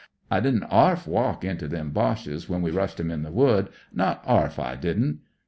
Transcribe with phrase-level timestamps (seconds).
[0.31, 4.23] I didn't arf walk into them Boches when we rushed 'em in the Wood; not
[4.25, 5.19] arf, I didn't.